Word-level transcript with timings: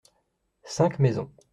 Cinq 0.65 0.97
maisons. 0.97 1.29